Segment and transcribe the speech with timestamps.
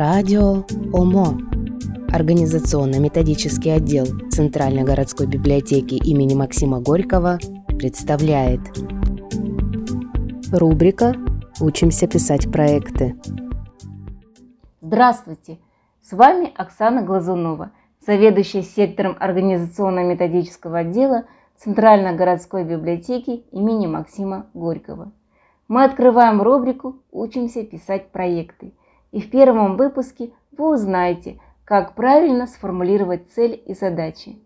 [0.00, 1.38] Радио ОМО.
[2.10, 7.38] Организационно-методический отдел Центральной городской библиотеки имени Максима Горького
[7.78, 8.60] представляет
[10.50, 11.14] Рубрика
[11.60, 13.14] «Учимся писать проекты».
[14.80, 15.58] Здравствуйте!
[16.00, 17.72] С вами Оксана Глазунова,
[18.06, 21.26] заведующая сектором организационно-методического отдела
[21.58, 25.12] Центральной городской библиотеки имени Максима Горького.
[25.68, 28.72] Мы открываем рубрику «Учимся писать проекты».
[29.12, 34.38] И в первом выпуске вы узнаете, как правильно сформулировать цель и задачи.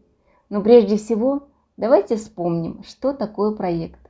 [0.48, 1.44] Но прежде всего
[1.76, 4.00] давайте вспомним, что такое проект.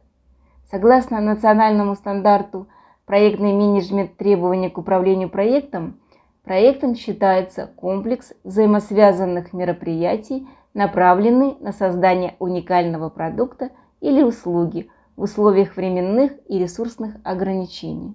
[0.70, 2.66] Согласно национальному стандарту
[3.06, 6.00] «Проектный менеджмент требования к управлению проектом»,
[6.42, 16.32] проектом считается комплекс взаимосвязанных мероприятий, направленный на создание уникального продукта или услуги в условиях временных
[16.48, 18.14] и ресурсных ограничений.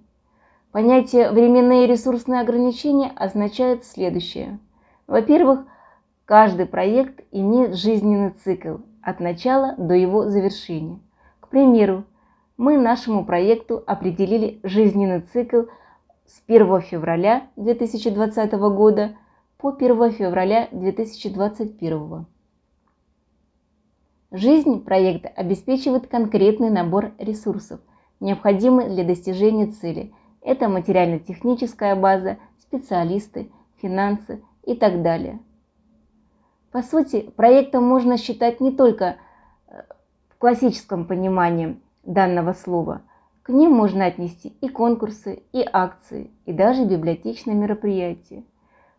[0.71, 4.59] Понятие «временные ресурсные ограничения» означает следующее.
[5.07, 5.61] Во-первых,
[6.25, 10.99] каждый проект имеет жизненный цикл от начала до его завершения.
[11.39, 12.03] К примеру,
[12.57, 15.63] мы нашему проекту определили жизненный цикл
[16.27, 19.15] с 1 февраля 2020 года
[19.57, 22.25] по 1 февраля 2021 года.
[24.31, 27.79] Жизнь проекта обеспечивает конкретный набор ресурсов,
[28.19, 30.13] необходимый для достижения цели.
[30.41, 33.51] Это материально-техническая база, специалисты,
[33.81, 35.39] финансы и так далее.
[36.71, 39.15] По сути, проектом можно считать не только
[39.67, 39.81] э,
[40.29, 43.01] в классическом понимании данного слова.
[43.41, 48.43] К ним можно отнести и конкурсы, и акции, и даже библиотечные мероприятия.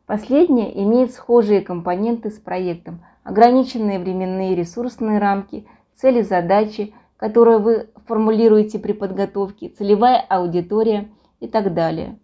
[0.06, 8.80] Последнее имеет схожие компоненты с проектом, ограниченные временные ресурсные рамки, цели задачи, которые вы формулируете
[8.80, 11.08] при подготовке, целевая аудитория
[11.40, 12.18] и так далее.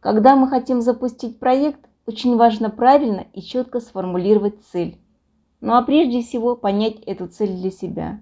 [0.00, 4.98] Когда мы хотим запустить проект, очень важно правильно и четко сформулировать цель.
[5.60, 8.20] Ну а прежде всего понять эту цель для себя.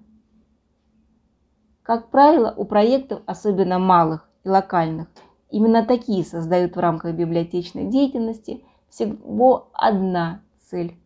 [1.83, 5.07] Как правило, у проектов, особенно малых и локальных,
[5.49, 10.97] Именно такие создают в рамках библиотечной деятельности всего одна цель.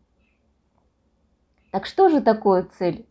[1.71, 3.07] Так что же такое цель?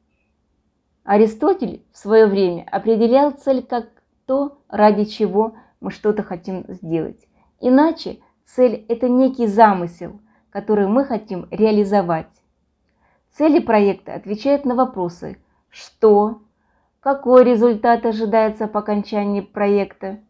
[1.04, 3.99] Аристотель в свое время определял цель как
[4.30, 7.18] то, ради чего мы что-то хотим сделать.
[7.58, 10.20] Иначе цель– это некий замысел,
[10.50, 12.30] который мы хотим реализовать.
[13.32, 15.36] Цели проекта отвечают на вопросы
[15.68, 16.42] «что?»,
[17.00, 20.20] «какой результат ожидается по окончании проекта?»,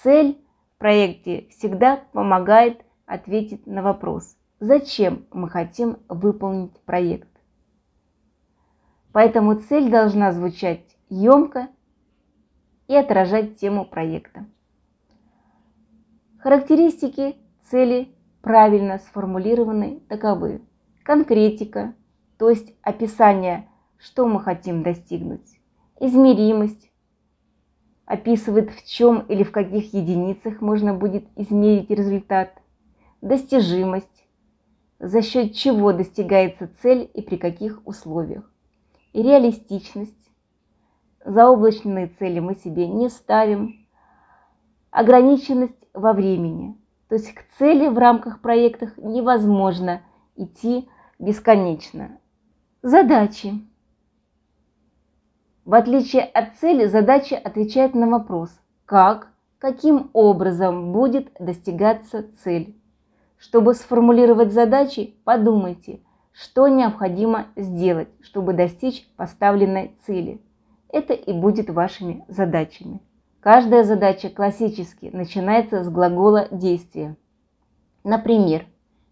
[0.00, 0.38] Цель
[0.76, 7.30] в проекте всегда помогает ответить на вопрос, зачем мы хотим выполнить проект.
[9.10, 11.66] Поэтому цель должна звучать емко
[12.88, 14.46] и отражать тему проекта.
[16.38, 17.36] Характеристики
[17.70, 18.08] цели
[18.42, 20.60] правильно сформулированы таковы.
[21.02, 21.94] Конкретика,
[22.38, 23.68] то есть описание,
[23.98, 25.60] что мы хотим достигнуть.
[26.00, 26.90] Измеримость,
[28.06, 32.52] описывает, в чем или в каких единицах можно будет измерить результат,
[33.22, 34.26] достижимость,
[34.98, 38.50] за счет чего достигается цель и при каких условиях,
[39.12, 40.23] и реалистичность,
[41.24, 43.86] заоблачные цели мы себе не ставим,
[44.90, 46.76] ограниченность во времени,
[47.08, 50.02] то есть к цели в рамках проектов невозможно
[50.36, 52.18] идти бесконечно.
[52.82, 53.54] Задачи.
[55.64, 58.50] В отличие от цели, задача отвечает на вопрос
[58.84, 62.76] «как?», каким образом будет достигаться цель.
[63.38, 66.00] Чтобы сформулировать задачи, подумайте,
[66.32, 70.43] что необходимо сделать, чтобы достичь поставленной цели.
[70.94, 73.00] Это и будет вашими задачами.
[73.40, 77.16] Каждая задача классически начинается с глагола действия.
[78.04, 78.64] Например,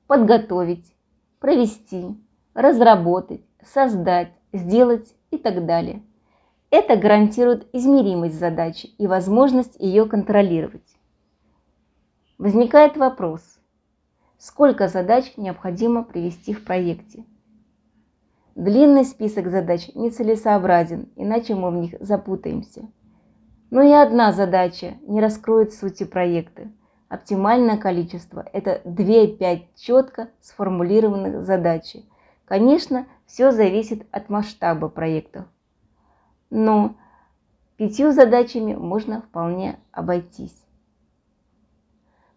[0.06, 0.94] подготовить,
[1.40, 2.16] провести,
[2.54, 6.04] разработать, создать, сделать и так далее–
[6.70, 10.86] это гарантирует измеримость задачи и возможность ее контролировать.
[12.38, 13.42] Возникает вопрос,
[14.38, 17.24] сколько задач необходимо привести в проекте?
[18.54, 22.88] Длинный список задач нецелесообразен, иначе мы в них запутаемся.
[23.70, 26.70] Но и одна задача не раскроет сути проекта.
[27.08, 31.96] Оптимальное количество– это 2-5 четко сформулированных задач.
[32.44, 35.46] Конечно, все зависит от масштаба проектов
[36.52, 36.94] но
[37.78, 40.62] пятью задачами можно вполне обойтись.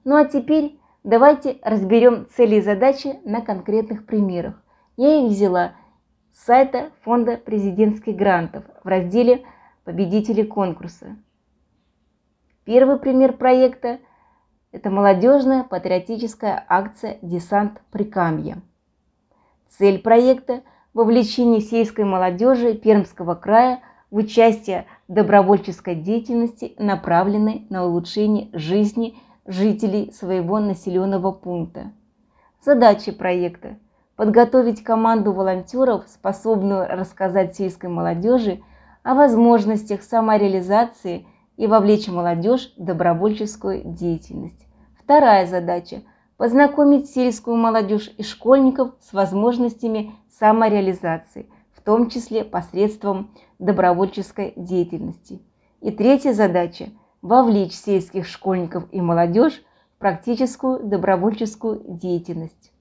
[0.06, 4.64] Ну а теперь давайте разберем цели и задачи на конкретных примерах.
[4.96, 5.74] Я их взяла
[6.36, 9.46] с сайта Фонда президентских грантов в разделе
[9.86, 11.16] «Победители конкурса».
[12.66, 14.00] Первый пример проекта–
[14.74, 18.62] Это молодежная патриотическая акция «Десант Прикамья».
[19.70, 23.80] Цель проекта– вовлечение сельской молодежи Пермского края
[24.12, 31.94] в участие в добровольческой деятельности, направленной на улучшение жизни жителей своего населенного пункта.
[32.62, 33.78] Задачи проекта–
[34.16, 38.62] подготовить команду волонтеров, способную рассказать сельской молодежи
[39.04, 41.28] о возможностях самореализации
[41.58, 44.68] и вовлечь молодежь в добровольческую деятельность.
[44.98, 46.02] Вторая задача–
[46.38, 55.42] познакомить сельскую молодежь и школьников с возможностями самореализации, в том числе посредством добровольческой деятельности.
[55.82, 56.90] И третья задача–
[57.22, 59.62] вовлечь сельских школьников и молодежь
[59.96, 62.72] в практическую добровольческую деятельность.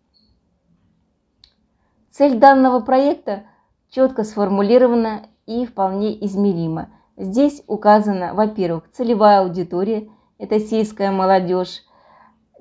[2.17, 3.43] Цель данного проекта
[3.91, 6.91] четко сформулирована и вполне измерима.
[7.17, 10.09] Здесь указана, во-первых, целевая аудитория–
[10.39, 11.83] это сельская молодежь,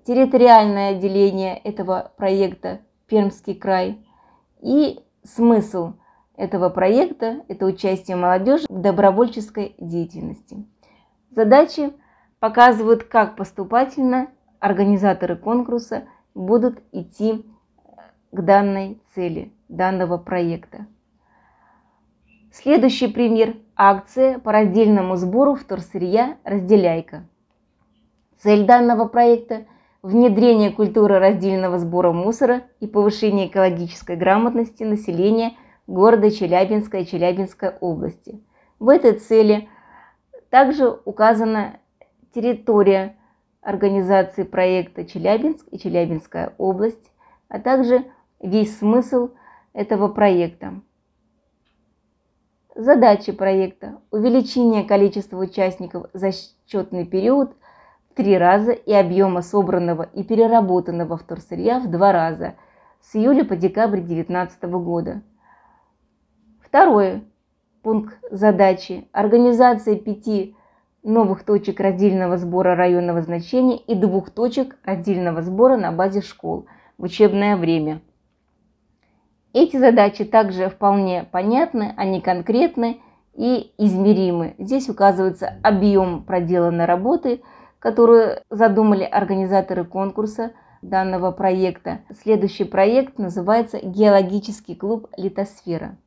[0.07, 4.03] территориальное отделение этого проекта Пермский край
[4.59, 5.93] и смысл
[6.35, 10.65] этого проекта– это участие молодежи в добровольческой деятельности.
[11.29, 11.93] Задачи
[12.39, 14.29] показывают, как поступательно
[14.59, 17.45] организаторы конкурса будут идти
[18.33, 20.87] к данной цели данного проекта.
[22.51, 27.27] Следующий пример– акция по раздельному сбору вторсырья «Разделяйка».
[28.39, 29.65] Цель данного проекта–
[30.01, 35.53] внедрение культуры раздельного сбора мусора и повышение экологической грамотности населения
[35.85, 38.43] города Челябинска и Челябинской области.
[38.79, 39.69] В этой цели
[40.49, 41.79] также указана
[42.33, 43.15] территория
[43.61, 47.11] организации проекта Челябинск и Челябинская область,
[47.47, 48.05] а также
[48.43, 49.31] весь смысл
[49.73, 50.73] этого проекта.
[52.75, 57.55] Задачи проекта– увеличение количества участников за счетный период
[58.09, 62.55] в три раза и объема собранного и переработанного вторсырья в два раза
[62.99, 65.21] с июля по декабрь 2019 года.
[66.61, 67.23] Второе.
[67.81, 70.55] Пункт задачи– организация пяти
[71.03, 76.65] новых точек раздельного сбора районного значения и двух точек раздельного сбора на базе школ
[76.97, 78.01] в учебное время–
[79.53, 82.99] эти задачи также вполне понятны, они конкретны
[83.35, 84.55] и измеримы.
[84.57, 87.43] Здесь указывается объем проделанной работы,
[87.77, 91.99] которую задумали организаторы конкурса данного проекта.
[92.23, 95.97] Следующий проект называется «Геологический клуб «Литосфера».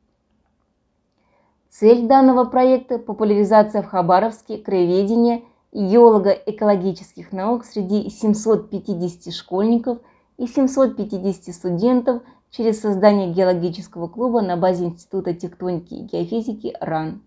[1.69, 9.99] Цель данного проекта– популяризация в Хабаровске краеведения и геолого-экологических наук среди 750 школьников
[10.37, 12.21] и 750 студентов–
[12.57, 17.21] через создание геологического клуба на базе Института тектоники и геофизики РАН.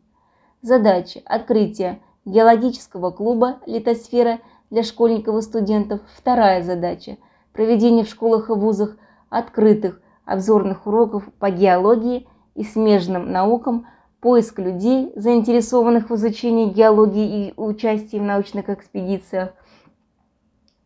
[0.60, 4.40] Задача– открытие геологического клуба «Литосфера»
[4.70, 6.00] для школьников и студентов.
[6.16, 7.16] Вторая задача–
[7.52, 8.96] проведение в школах и вузах
[9.28, 13.86] открытых обзорных уроков по геологии и смежным наукам,
[14.20, 19.50] поиск людей, заинтересованных в изучении геологии и участии в научных экспедициях.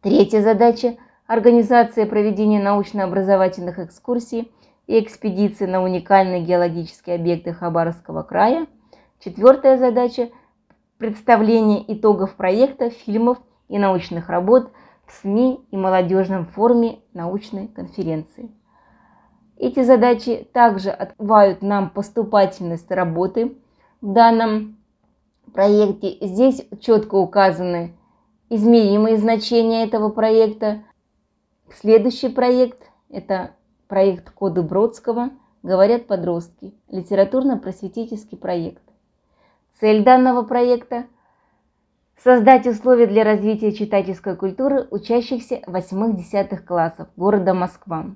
[0.03, 4.53] Третья задача организация проведения научно-образовательных экскурсий
[4.87, 8.67] и экспедиций на уникальные геологические объекты Хабаровского края.
[9.21, 10.31] Четвертая задача–
[10.99, 13.39] представление итогов проекта, фильмов
[13.69, 14.71] и научных работ
[15.07, 18.51] в СМИ и молодежном форуме научной конференции.
[19.57, 23.57] Эти задачи также открывают нам поступательность работы
[24.03, 24.77] в данном
[25.53, 26.19] проекте.
[26.21, 27.95] Здесь четко указаны
[28.51, 30.83] измеримые значения этого проекта,
[31.73, 33.53] Следующий проект– это
[33.89, 35.31] проект «Коды Бродского.
[35.63, 36.75] Говорят подростки».
[36.91, 38.83] Литературно-просветительский проект.
[39.81, 41.07] Цель данного проекта–
[42.23, 48.07] создать условия для развития читательской культуры учащихся 8-10 классов города Москва.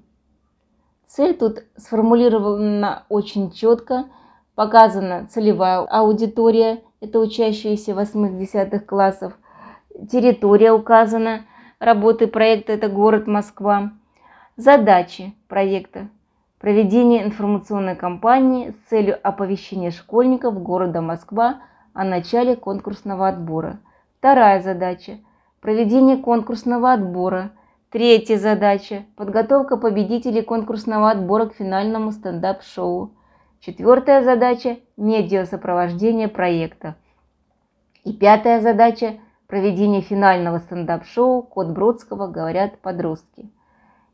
[1.07, 4.05] Цель тут сформулирована очень четко,
[4.55, 9.39] показана целевая аудитория, это учащиеся 8-10 классов,
[10.11, 11.47] территория указана–
[11.79, 13.93] работы проекта «Это город Москва».
[14.57, 16.09] Задачи проекта.
[16.59, 21.61] Проведение информационной кампании с целью оповещения школьников города Москва
[21.95, 23.79] о начале конкурсного отбора.
[24.19, 25.19] Вторая задача.
[25.61, 27.53] Проведение конкурсного отбора.
[27.91, 29.05] Третья задача.
[29.15, 33.13] Подготовка победителей конкурсного отбора к финальному стендап-шоу.
[33.61, 36.97] Четвертая задача– медиасопровождение проекта.
[38.03, 42.29] И пятая задача проведение финального стендап-шоу «Код Бродского.
[42.29, 43.51] Говорят подростки».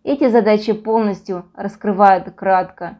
[0.04, 2.98] Эти задачи полностью раскрывают кратко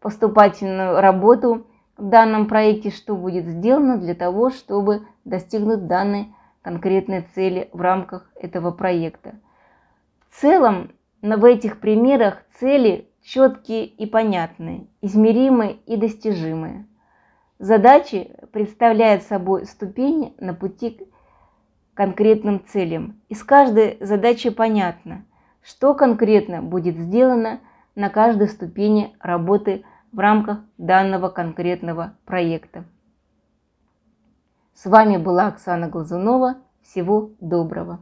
[0.00, 1.66] поступательную работу
[1.96, 8.28] в данном проекте, что будет сделано для того, чтобы достигнуть данной конкретной цели в рамках
[8.34, 9.36] этого проекта.
[10.28, 10.90] В целом,
[11.22, 16.84] в этих примерах цели четкие и понятные, измеримые и достижимые.
[17.58, 21.13] Задачи представляют собой ступени на пути к
[21.94, 23.20] конкретным целям.
[23.28, 25.24] Из каждой задачи понятно,
[25.62, 27.60] что конкретно будет сделано
[27.94, 32.84] на каждой ступени работы в рамках данного конкретного проекта.
[34.74, 36.56] С вами была Оксана Глазунова.
[36.82, 38.00] Всего доброго!